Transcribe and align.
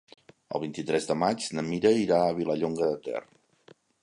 El 0.59 0.63
vint-i-tres 0.63 1.05
de 1.11 1.17
maig 1.25 1.49
na 1.59 1.65
Mira 1.69 1.93
irà 2.05 2.23
a 2.31 2.35
Vilallonga 2.41 2.89
de 2.95 2.99
Ter. 3.09 3.23